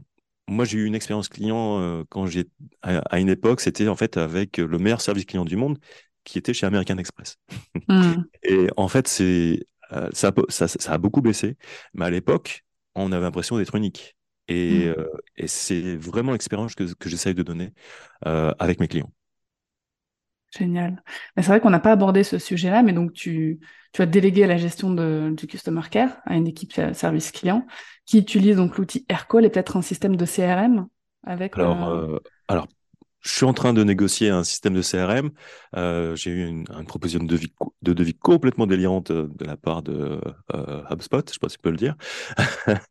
[0.49, 2.47] moi, j'ai eu une expérience client euh, quand j'ai
[2.83, 5.79] à, une époque, c'était en fait avec le meilleur service client du monde,
[6.25, 7.37] qui était chez American Express.
[7.89, 8.23] Hmm.
[8.43, 9.61] Et en fait, c'est
[10.13, 11.57] ça, ça, ça, a beaucoup baissé,
[11.95, 14.17] mais à l'époque, on avait l'impression d'être unique.
[14.47, 14.95] Et, mmh.
[15.37, 17.73] et c'est vraiment l'expérience que, que j'essaye de donner
[18.23, 19.13] avec mes clients.
[20.57, 21.03] Génial.
[21.37, 23.61] C'est vrai qu'on n'a pas abordé ce sujet-là, mais donc tu,
[23.93, 27.67] tu as délégué la gestion de, du Customer Care à une équipe service client
[28.05, 30.89] qui utilise donc l'outil Aircall et peut-être un système de CRM
[31.25, 31.57] avec.
[31.57, 32.67] Alors, euh, alors
[33.21, 35.31] je suis en train de négocier un système de CRM.
[35.77, 37.53] Euh, j'ai eu une, une, proposition de devis,
[37.83, 40.21] de devis complètement délirante euh, de la part de
[40.55, 41.95] euh, HubSpot, je sais pas si tu peux le dire.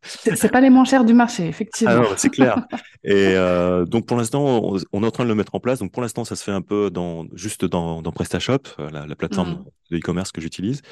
[0.02, 2.02] c'est pas les moins chers du marché, effectivement.
[2.10, 2.64] Ah c'est clair.
[3.04, 5.80] Et euh, donc pour l'instant, on, on, est en train de le mettre en place.
[5.80, 9.06] Donc pour l'instant, ça se fait un peu dans juste dans, dans PrestaShop, euh, la,
[9.06, 9.64] la plateforme mmh.
[9.90, 10.82] de e-commerce que j'utilise.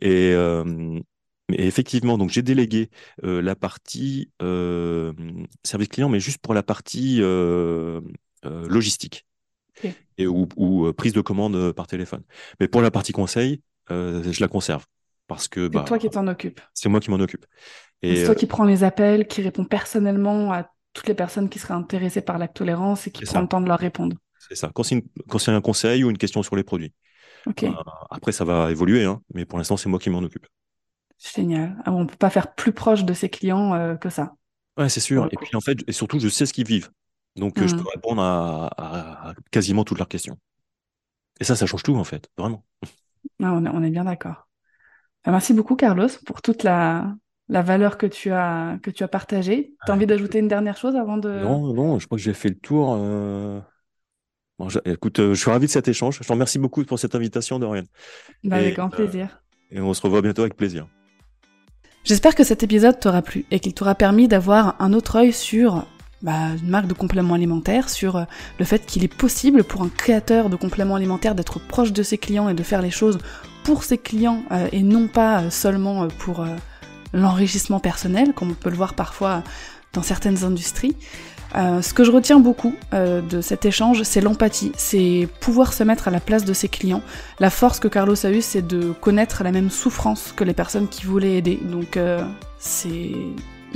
[0.00, 1.00] Et euh,
[1.48, 2.90] mais effectivement, donc j'ai délégué
[3.24, 5.12] euh, la partie euh,
[5.62, 8.00] service client, mais juste pour la partie euh,
[8.44, 9.26] euh, logistique
[10.18, 12.22] et ou, ou, euh, prise de commande euh, par téléphone.
[12.60, 14.84] Mais pour la partie conseil, je la conserve
[15.26, 16.60] parce que c'est bah, toi qui t'en occupe.
[16.74, 17.46] C'est moi qui m'en occupe.
[18.02, 21.58] Et c'est toi qui prends les appels, qui répond personnellement à toutes les personnes qui
[21.58, 24.16] seraient intéressées par la tolérance et qui prend le temps de leur répondre.
[24.48, 24.70] C'est ça.
[24.74, 26.92] Quand c'est, un conseil ou une question sur les produits.
[27.46, 27.70] Okay.
[28.10, 30.46] après, ça va évoluer, hein, mais pour l'instant, c'est moi qui m'en occupe.
[31.18, 31.76] Génial.
[31.84, 34.34] Ah, on peut pas faire plus proche de ses clients euh, que ça.
[34.76, 35.26] Ouais, c'est sûr.
[35.32, 36.90] Et puis en fait, et surtout, je sais ce qu'ils vivent.
[37.36, 37.66] Donc, mmh.
[37.66, 40.38] je peux répondre à, à, à, quasiment toutes leurs questions.
[41.40, 42.64] Et ça, ça change tout, en fait, vraiment.
[43.42, 44.48] Ah, on, est, on, est, bien d'accord.
[45.24, 47.14] Ah, merci beaucoup, Carlos, pour toute la,
[47.48, 49.74] la valeur que tu as, que tu as partagée.
[49.84, 51.28] Tu as envie d'ajouter une dernière chose avant de...
[51.28, 52.96] Non, non, je crois que j'ai fait le tour.
[52.98, 53.60] Euh...
[54.58, 56.18] Bon, je, écoute, euh, je suis ravi de cet échange.
[56.22, 57.84] Je te remercie beaucoup pour cette invitation, Dorian.
[58.44, 59.42] Bah, avec grand plaisir.
[59.72, 60.86] Euh, et on se revoit bientôt avec plaisir.
[62.04, 65.84] J'espère que cet épisode t'aura plu et qu'il t'aura permis d'avoir un autre œil sur
[66.22, 68.24] bah, une marque de compléments alimentaires, sur euh,
[68.58, 72.18] le fait qu'il est possible pour un créateur de compléments alimentaires d'être proche de ses
[72.18, 73.18] clients et de faire les choses
[73.64, 76.46] pour ses clients euh, et non pas euh, seulement pour
[77.12, 79.42] l'enrichissement personnel, comme on peut le voir parfois
[79.92, 80.96] dans certaines industries.
[81.54, 85.84] Euh, ce que je retiens beaucoup euh, de cet échange, c'est l'empathie, c'est pouvoir se
[85.84, 87.02] mettre à la place de ses clients.
[87.40, 90.88] La force que Carlos a eue, c'est de connaître la même souffrance que les personnes
[90.88, 91.58] qui voulaient aider.
[91.62, 92.22] Donc euh,
[92.58, 93.12] c'est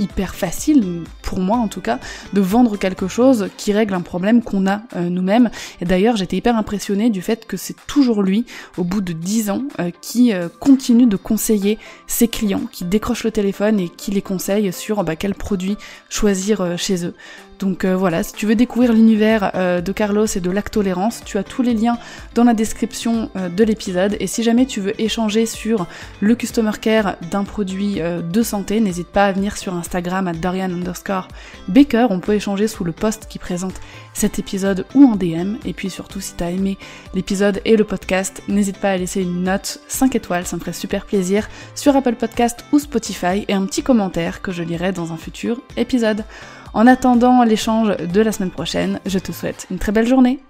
[0.00, 1.98] hyper facile, pour moi en tout cas,
[2.32, 5.50] de vendre quelque chose qui règle un problème qu'on a euh, nous-mêmes.
[5.80, 9.50] Et d'ailleurs, j'étais hyper impressionnée du fait que c'est toujours lui, au bout de 10
[9.50, 14.10] ans, euh, qui euh, continue de conseiller ses clients, qui décroche le téléphone et qui
[14.10, 15.76] les conseille sur bah, quel produit
[16.08, 17.14] choisir chez eux.
[17.61, 21.61] Donc voilà, si tu veux découvrir l'univers de Carlos et de l'actolérance, tu as tous
[21.61, 21.99] les liens
[22.35, 24.16] dans la description de l'épisode.
[24.18, 25.87] Et si jamais tu veux échanger sur
[26.20, 30.70] le customer care d'un produit de santé, n'hésite pas à venir sur Instagram à Dorian
[30.70, 31.29] underscore
[31.68, 32.07] Baker.
[32.09, 33.75] On peut échanger sous le post qui présente
[34.14, 35.57] cet épisode ou en DM.
[35.66, 36.79] Et puis surtout, si t'as aimé
[37.12, 40.73] l'épisode et le podcast, n'hésite pas à laisser une note 5 étoiles, ça me ferait
[40.73, 45.12] super plaisir, sur Apple Podcast ou Spotify et un petit commentaire que je lirai dans
[45.12, 46.25] un futur épisode.
[46.72, 50.40] En attendant l'échange de la semaine prochaine, je te souhaite une très belle journée.